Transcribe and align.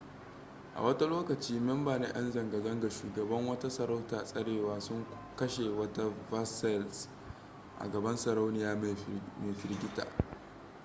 a 0.75 0.81
wata 0.81 1.05
lokaci 1.05 1.59
memba 1.59 1.99
na 1.99 2.07
yan 2.07 2.31
zanga-zanga 2.31 2.89
shugaban 2.89 3.47
wata 3.47 3.69
sarauta 3.69 4.23
tsarewa 4.25 4.79
sun 4.81 5.05
kashe 5.35 5.69
wata 5.69 6.09
versailles 6.31 7.09
a 7.79 7.87
gaban 7.89 8.17
sarauniya 8.17 8.75
mai 8.75 8.95
firgita 9.53 10.05